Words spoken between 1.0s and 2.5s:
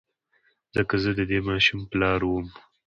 زه د دې ماشوم پلار وم.